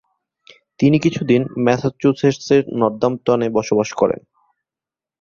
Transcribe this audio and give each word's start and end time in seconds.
তিনি 0.79 0.97
কিছুদিন 0.99 1.41
ম্যাসাচুসেটসের 1.65 2.63
নর্দাম্পটনে 2.79 3.47
বসবাস 3.57 3.89
করেন। 3.93 4.21